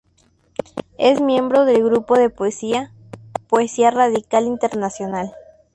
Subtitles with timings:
[0.97, 2.91] Es miembro del grupo de poesía
[3.47, 5.31] "Poesía radical internacional".